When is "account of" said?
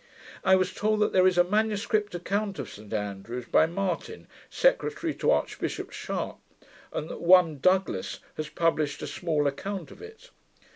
2.15-2.71, 9.45-10.01